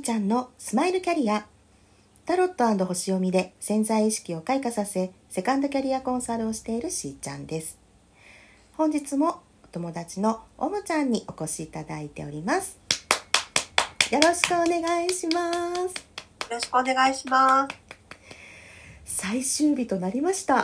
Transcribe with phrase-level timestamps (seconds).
[0.00, 1.46] ーちゃんのスマイルキャリア。
[2.24, 7.78] タロット星読みで潜在意識を開花させセカンドキャリアコンサルをしているしーちゃんです。
[8.78, 12.78] 本日もお友達のおもちゃんにお越しいただいております。
[14.10, 15.78] よろしくお願いします。
[15.78, 15.92] よ
[16.50, 17.76] ろしくお願いします。
[19.04, 20.54] 最終日となりました。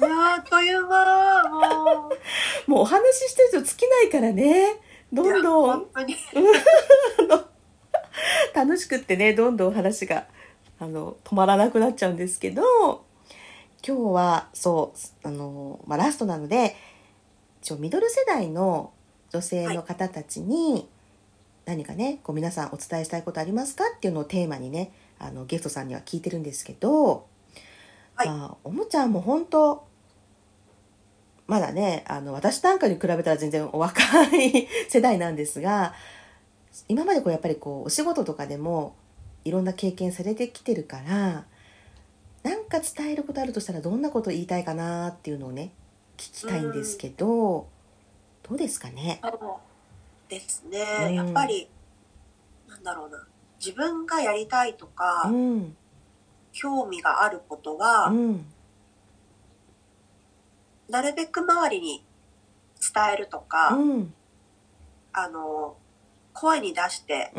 [0.00, 0.08] いや
[0.38, 2.66] あっという間もう。
[2.68, 4.80] もうお話ししてると尽きないからね。
[5.12, 5.70] どんどん。
[5.70, 6.16] 本当に
[8.54, 10.26] 楽しくってねどんどん話が
[10.78, 13.04] あの止まらなくなっちゃうんですけど
[13.86, 14.92] 今日はそ
[15.24, 16.76] うあの、まあ、ラストなので
[17.62, 18.92] 一応ミドル世代の
[19.30, 20.88] 女性の方たちに
[21.66, 23.84] 何かねこう皆さんお伝えしたいことありますか？
[23.96, 27.26] っていうのをテーマにねあのゲストさんには聞いてるんですけど、
[28.14, 29.86] はい、まあ、おもちゃんも本当
[31.46, 34.02] まだねあの私なんかに比べたら全然お若
[34.36, 35.94] い 世代なんですが
[36.88, 38.94] 今までこうやっぱりこうお仕事とかでも
[39.44, 41.44] いろんな経験されてきてるから
[42.42, 45.72] 何か伝えることあるとしたらどんなこと言いたいかなっていうのをね
[46.16, 47.64] 聞きたいんですけど、う
[48.48, 49.20] どうですかね？
[50.28, 51.68] ですね、うん、やっぱり
[52.68, 53.26] なんだろうな。
[53.58, 55.76] 自分がやりたいとか、うん、
[56.52, 58.46] 興味があることは、うん。
[60.88, 62.04] なるべく周りに
[62.94, 64.14] 伝えるとか、うん、
[65.12, 65.76] あの
[66.32, 67.32] 声に出して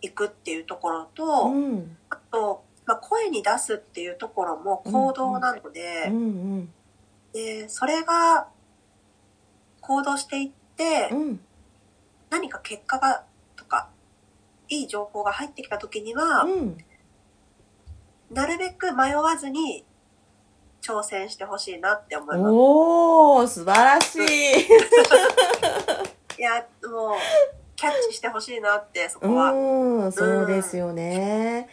[0.00, 6.12] いくっていうところと、うん、あと、まあ、声に出すっていうところも行動なので,、
[7.32, 8.48] でそれが
[9.80, 11.40] 行動していって、うん、
[12.30, 13.24] 何か結果が
[13.56, 13.88] とか
[14.68, 16.46] いい情報が入ってきた時には、
[18.30, 19.84] なるべく迷わずに
[20.84, 22.52] 挑戦してほしいなって思います。
[22.52, 24.20] おー、素晴らしい。
[26.38, 27.14] いや、もう、
[27.84, 29.52] キャッチしてほしいなって、そこは。
[29.52, 31.68] うん、そうですよね。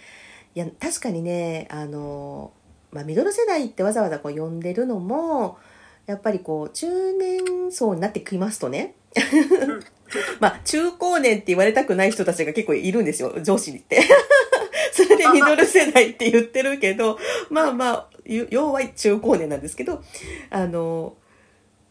[0.56, 2.52] いや、確かにね、あの、
[2.92, 5.58] まあ、ミドル世代ってわざわざこう呼んでるのも、
[6.06, 8.96] やっぱりこう、中年層になってきますとね。
[10.40, 14.02] まあ、中高年って言われたくない人たちが結構いるんですよ、上司にって。
[14.92, 17.18] それでミドル世代って言ってるけど、
[17.50, 20.04] まあまあ、要は中高年なんですけど、
[20.50, 21.16] あの、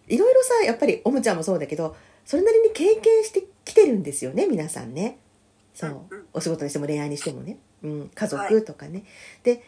[0.07, 1.97] いろいろさ、やっぱりおもちゃんもそうだけど、
[2.31, 5.19] それなりに経験してきてるんですよね、皆さんね。
[5.75, 6.01] そう。
[6.33, 7.59] お仕事にしても恋愛にしてもね。
[7.83, 9.03] うん、家族とかね。
[9.43, 9.65] で、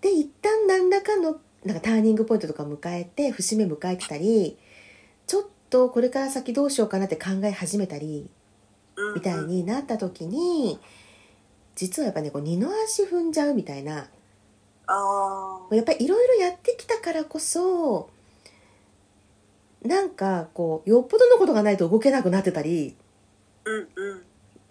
[0.00, 4.56] で、一旦何らかの、なんかターニングポイントとか迎えて、節目迎えてたり、
[5.26, 8.30] ちょっとこれから先どうしようかなって考え始めたり、
[9.16, 10.78] みたいになった時に、
[11.74, 14.08] 実はやっぱねこう二の足踏んじゃうみたいな
[15.72, 18.10] やっぱりいろいろやってきたからこそ
[19.88, 22.94] なんかこうよっぽどのことがないと動けなくなってたり、
[23.64, 24.22] うんうん、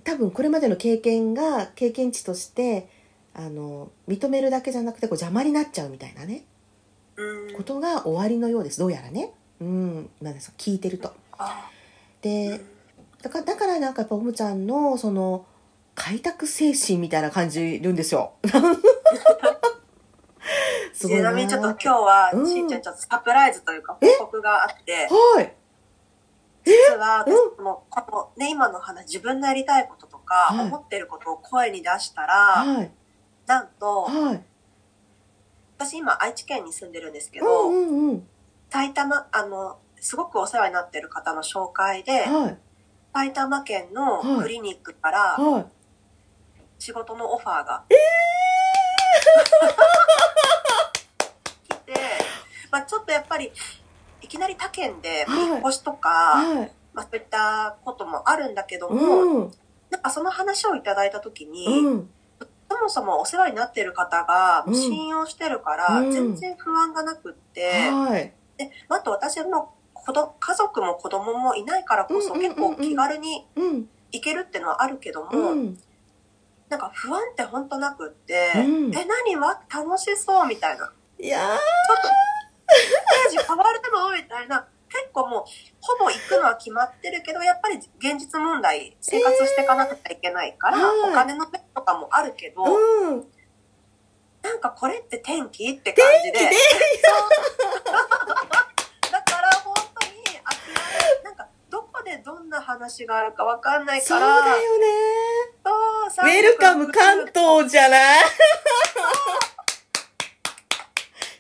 [0.04, 2.88] 多分これまでの経験が経験値として
[3.34, 6.44] あの認めるだけじゃなくてこう邪魔になっちゃうみたいなね、
[7.16, 8.80] うん、ことが終わりのようです。
[8.80, 11.14] どうやらね、うん、なんです聞いてると。
[12.22, 12.62] で
[13.24, 15.46] だからだからなんかやっぱおもちゃんのその
[15.96, 18.34] 開拓精神みたいな感じるんですよ。
[20.98, 25.54] すごいちなみにちょっと今日は、うん、しんちゃんちょっとサプライズというか報告があって、はい。
[26.66, 32.92] 実は私もこのね、今の話、自分のやりたいこととか、はい、思ってることを声に出したら、はい、
[33.46, 34.44] なんと、はい、
[35.78, 38.28] 私今愛知県に住んでるんですけど、うんうんうん、
[38.72, 42.58] 埼玉、あの、すごくお世話になってる方の紹介で、はい、
[43.14, 45.66] 埼玉県のクリニックから、はい。
[46.80, 47.84] 仕事のオファーが。
[47.90, 47.98] えー、
[52.78, 53.52] まあちょっとやっぱり、
[54.22, 56.58] いきなり他県で引っ越しとか、はい。
[56.58, 59.52] はい、まあそういったこともあるんだけども、うん、
[59.90, 62.10] なんかその話をいただいたときに、うん、
[62.70, 69.74] そもそもお世話になってる方が信用してるから、全然不安がなくって、うんはい、で、あと私も
[70.40, 73.46] 家族も子供もいないからこそ、結構気軽に
[74.12, 75.56] 行けるってのはあるけども、
[76.70, 79.36] なんか不安ってほんとなくって、うん、え、何？
[79.38, 80.92] は楽しそうみたいな。
[81.20, 81.42] いやー。
[81.42, 81.58] ちょっ
[82.02, 82.10] と、
[83.30, 84.12] ジ変わるの？
[84.12, 84.68] みたいな。
[84.90, 85.44] 結構もう、
[85.82, 93.26] ほぼ行くのは決まってるけど、やっぱり現実問題、生活していかなくちゃいけないから、えー、お金の面とかもあるけど、うん、
[94.42, 95.70] なんかこれって天気？
[95.70, 96.40] って感じで。
[99.12, 100.34] だから本当に諦
[101.22, 104.36] め、なんかどこでどんな話があるかわかんないから。
[104.36, 104.88] そうだよね。
[106.20, 108.00] ウェルカム関東じゃない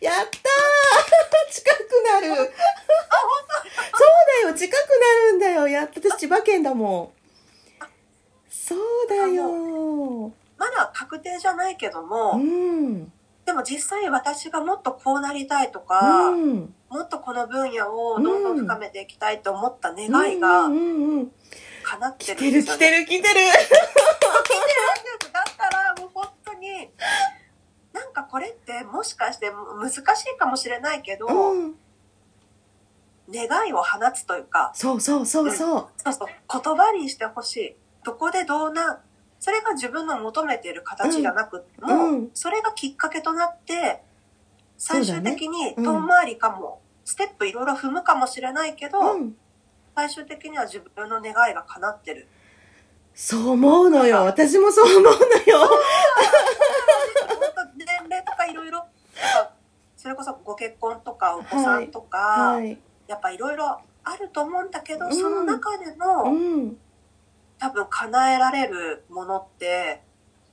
[0.01, 0.28] やったー
[1.50, 2.51] 近くなるそうだ
[4.50, 4.81] よ近くな
[5.31, 5.40] るん
[6.69, 7.10] だもん。
[8.50, 8.80] そう
[9.10, 10.31] だよ。
[10.94, 13.12] 確定じゃないけども、うん、
[13.46, 20.64] でも実際私がもっとこうなりたいとか、うん、もっとこの分野をどんどん深めていきたいと思った願いが
[21.84, 23.24] 叶ってるんですよ、ね、来てる来てる来てる。
[23.24, 23.40] 来てる
[25.31, 26.90] だったらもう本当に
[27.94, 31.75] なんかこれってもしかして難しいかもしれないけど、うん、
[33.32, 37.76] 願いを放つというかそうそうそうそう、うん、そうそう言葉にしてほしい。
[38.04, 39.02] どこでどうな
[39.40, 44.02] それが自分の求めている形じゃなくても、うん、それがきっかけとなって
[44.78, 49.00] 最終的に遠回りかも、ステップいろいろ踏むかもしれないけど、
[49.96, 52.28] 最終的には自分の願いが叶ってる。
[53.16, 54.18] そう思うのよ。
[54.26, 55.18] 私もそう思うのよ。
[57.76, 58.86] 年齢とかいろいろ、
[59.96, 62.62] それこそご結婚とかお子さんとか、はい。
[62.62, 66.77] はい、やっぱいろいろあると思うんだけど、うん、その中での、うん、
[67.57, 70.01] 多分叶えられるものって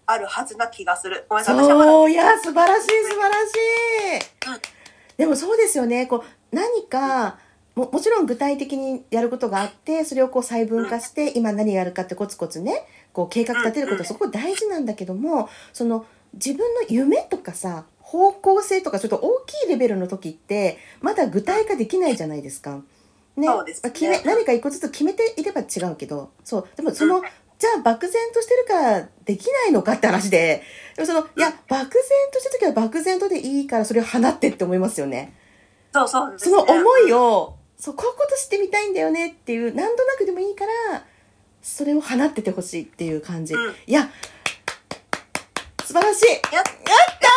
[0.07, 1.27] あるはずな気がする。
[1.29, 1.67] ごめんなさい。
[1.67, 3.55] そう、いや、素晴らしい、素晴らし
[4.51, 4.55] い。
[4.55, 4.61] うん、
[5.17, 6.07] でもそうですよね。
[6.07, 7.39] こう、何か、
[7.75, 22.83] ももちろん具体的にやることがあってそれをこう細分化して、今何やるかってコツコツねこう計画立てることすごく大事なんだけどもその自分の夢とかさ方向性とかちょっと大きいレベルの時ってまだ具体化できないじゃないですか。
[23.37, 23.91] ね、そうですね。
[23.91, 26.31] 決め何か一個ずつ決めていれば違うけど。
[26.45, 26.69] そう。
[26.77, 27.23] でもその、うん、
[27.59, 30.63] じゃあ漠然としてるからできないのかって話で。
[30.95, 32.03] でもそのいや漠然
[32.33, 35.35] とした時は漠然とでいいからそれを放ってって思いますよね。
[35.95, 41.05] そうそう、ね、その思いを、そう、こういうことしてみたいんだよねっていう、なんとなくでもいいから、
[41.63, 43.55] それを放っててほしいっていう感じ。
[43.55, 44.11] うん、いや、
[45.85, 46.27] 素晴らしい。
[46.53, 47.34] ややった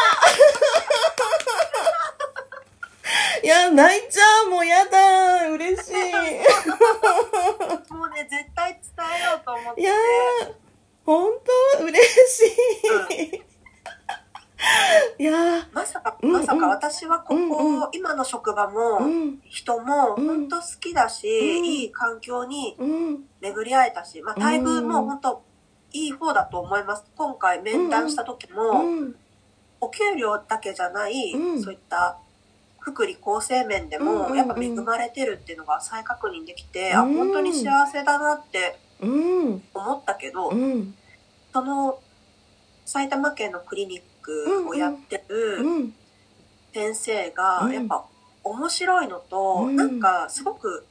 [3.44, 5.50] いや、泣いちゃうもうやだ。
[5.50, 5.94] 嬉しい。
[7.94, 8.81] もうね、絶対伝
[9.19, 9.81] えようと思って。
[9.81, 9.94] いや
[11.06, 11.34] 本
[11.78, 12.48] 当嬉しい、
[13.39, 13.48] うん
[15.19, 19.00] いやまさか、まさか私はここ、うんうん、今の職場も、
[19.45, 22.75] 人も本当好きだし、うん、いい環境に
[23.39, 25.44] 巡り会えたし、まあ、待遇も本当
[25.94, 27.06] いい方だと思います。
[27.16, 28.84] 今回面談した時も、
[29.80, 31.31] お給料だけじゃない、
[31.62, 32.18] そういった
[32.88, 39.62] 福利厚生面でも、やっぱ恵まれてるっていうのが再確認できて、あ、本当に幸せだなって思
[39.98, 40.51] ったけど、
[41.51, 42.00] その
[42.86, 45.92] 埼玉県のクリニックをやってる
[46.74, 48.06] 先生がやっぱ
[48.45, 50.86] 面白いのと、なんかすごく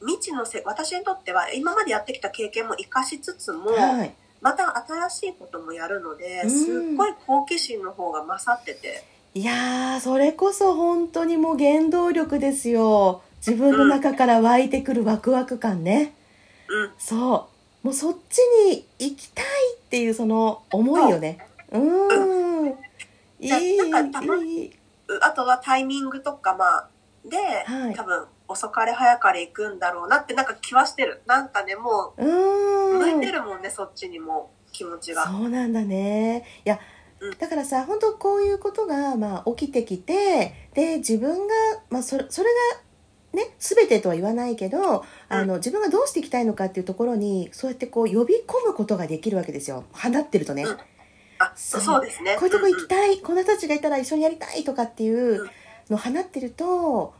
[0.00, 9.12] 未知のせ私にとっては今までやってきた経験も生かしつつも、はい、また新しいこともやるので、すっごい好奇心の方が勝ってて。
[9.34, 16.14] いやーそれこそ本当にもう原動力ですよ自分の中から湧いてくるワクワク感ね、
[16.68, 17.48] うん、そ
[17.82, 19.44] うもうそっちに行きたい
[19.76, 22.74] っていうその思いよねうん。
[23.40, 23.90] いい。
[23.90, 24.34] なんかたま
[25.20, 26.88] あとはタイミングとか、まあ、
[27.24, 31.22] で、はい、多分遅かれ早かれ行くんだろうなってなんか気はしてる。
[31.26, 35.26] なんかね、もう、向いてるもんね、そっちにも気持ちが。
[35.26, 36.44] そうなんだね。
[36.64, 36.78] いや、
[37.38, 41.54] だからさ本当こういうことが、まあ、起きてきてで自分が、
[41.90, 42.50] まあ、それそれ
[43.34, 49.84] がね全てとは言わないけど、あの自分がどうしていきたいのかっていうところにそうやってこう呼び込むことができるわけですよ。
[49.92, 50.62] 放ってるとね。
[50.62, 50.78] うん。
[51.40, 52.00] あそう。
[52.00, 52.36] ですね。
[52.38, 55.50] こういうとこ行きたい、うんうん、こんな人たちがいたら一緒にやりたいとかっていう
[55.90, 57.12] のを放ってると、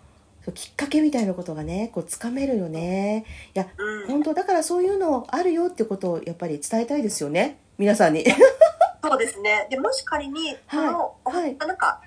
[0.55, 3.25] きっかけみたいなことがねこうつかめるよね。
[3.55, 7.59] いや、うん、本当だからそういうのあるよってことをやっぱり伝えたいですよね。
[7.77, 8.25] 皆さんに
[9.09, 9.67] そうですね。
[9.71, 11.43] でもし仮にこの、はい。
[11.43, 12.01] はい、なんか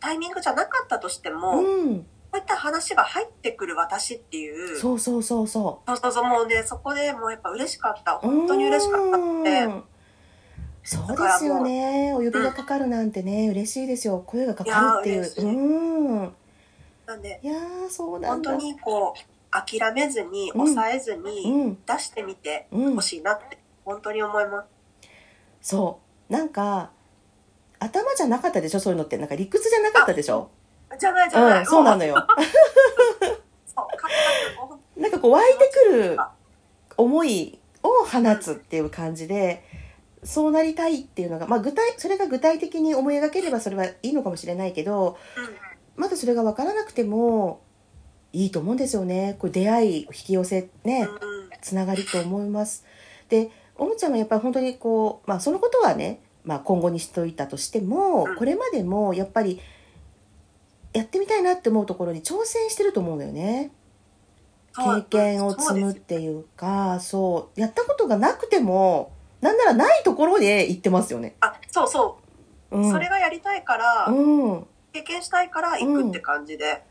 [0.00, 4.78] タイミングじゃなかったとしても、うん、こういった話が入ってくる私っていう。
[4.78, 5.90] そうそうそうそう。
[5.90, 6.24] そうそうそう。
[6.24, 8.18] もうねそこでもうやっぱ嬉しかった。
[8.18, 9.92] 本当に嬉しかったって。
[10.84, 12.12] そうですよね。
[12.14, 14.22] お呼びがかかるなんてね、うん、嬉しいですよ。
[14.26, 15.46] 声がかかるっていう。
[15.46, 16.32] うん。
[17.06, 17.54] なんでいや
[17.90, 18.50] そうなんだ。
[18.50, 24.64] 本当にこう諦めずに抑えずに出してみてほしいなって本当に思いま
[25.60, 26.90] す、そうなんか
[27.78, 28.80] 頭じゃなかったでしょ？
[28.80, 29.18] そういうのって。
[29.18, 30.48] なんか理屈じゃなかったでしょ？
[30.98, 32.14] じゃないじゃない、うん、そうなのよ。
[34.96, 36.16] なんかこう湧いてくる
[36.96, 39.62] 思いを放つっていう感じで、
[40.24, 45.18] そうなりたいっていうのが、まあ、具体それが具体的に思い描ければそれはいいのかもしれないけど、
[45.96, 47.60] まだそれが分からなくても
[48.32, 49.36] いいと思うんですよね。
[49.38, 51.08] これ出会い引き寄せね
[51.60, 52.84] つながりと思います。
[53.28, 59.60] でおもちゃんはやっぱり本当にこう、まあ、そのことはね、まあ、今後にしといたとしてもこれまでもやっぱり
[60.92, 63.70] やってみたいなって思うところに挑戦してると思うんだよね。
[64.74, 69.12] 経験を積むっていうかそうやったことがなくても
[69.42, 71.34] なんならないところで行ってますよね。
[71.40, 72.18] あ、そうそ
[72.70, 72.78] う。
[72.78, 76.82] うん、それがやりたいから、うん、経験したいから行くって感じで。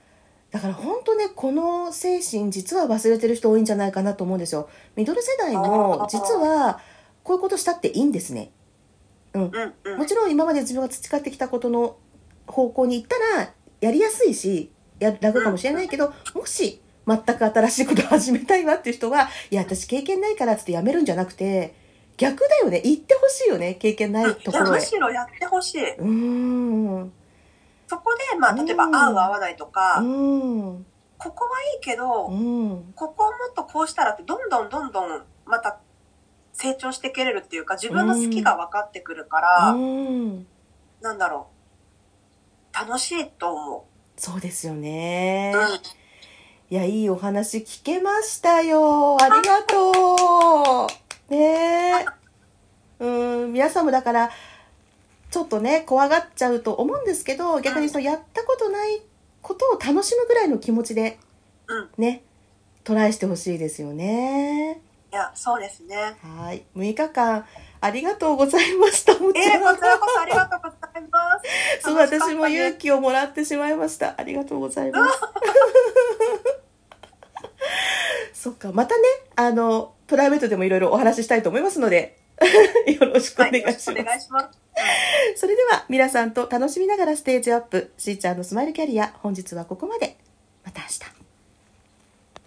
[0.51, 4.69] だから本当ね、この精神実は忘れてる人多いんじゃないかなと思うんですよ。
[4.95, 6.79] ミドル世代も実は
[7.23, 8.51] こういうことしたっていいんですね。
[9.33, 9.51] うん。
[9.97, 11.95] もちろん今まで自分が培ってきたことの
[12.47, 21.73] 方向に行ったらやりやすいし、や楽かもしれないけど、もし全く新しいことを始めたいわっていう人は、いや、私経験ないからってやめるんじゃなくて、
[22.17, 22.81] 逆だよね。
[22.83, 23.75] 行ってほしいよね。
[23.75, 24.79] 経験ないところへ。
[24.79, 25.95] むしろやってほしい。
[25.95, 27.11] うん。
[27.91, 30.85] そこで、まあ、例えば、合う合わないとか、うん、
[31.17, 35.77] ここはいいけど、うん、ここをもっとこうしたらって、どんどんどんどん、また、
[36.53, 40.47] 成長していけれるっていうか、自分の好きが分かってくるから、うん、
[41.01, 41.49] なんだろ
[42.73, 42.73] う。
[42.73, 43.81] 楽しいと思う。
[44.15, 45.51] そうですよね。
[45.53, 46.01] うん
[46.69, 49.21] いや、いいお話聞けましたよ。
[49.21, 50.87] ありがと
[51.29, 51.33] う。
[51.33, 52.05] ねえ。
[53.01, 54.29] うん、皆さんもだから、
[55.31, 59.01] ちょっとね怖がっちゃうと思うんですけど逆にそのやったことない
[59.41, 61.17] ことを楽しむぐらいの気持ちで
[61.97, 62.23] ね、
[62.83, 64.81] トライしてほしいですよね。
[65.11, 66.15] いやそうですね。
[66.21, 67.45] はい、6日間
[67.81, 69.13] ありがとうございました。
[69.13, 71.19] えー、こちらこそありがとうございま
[71.79, 71.81] す。
[71.81, 74.15] そう、私も勇気をもらってしまいました。
[74.17, 75.19] ありがとうございます。
[78.33, 79.03] そっか、またね、
[79.35, 82.17] あの、プライベートでもいろいろお話ししたいと思いますので、
[82.99, 83.91] よろしくお願いします。
[83.91, 84.61] はい、ます。
[85.35, 90.17] それでは皆さんと楽しみながらステージアップしーちゃんのスマイルキャリア本日はここまで
[90.63, 91.20] また明日